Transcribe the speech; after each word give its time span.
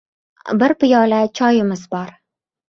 —Bir 0.63 0.73
piyola 0.83 1.19
choyimiz 1.41 1.85
bor. 1.93 2.11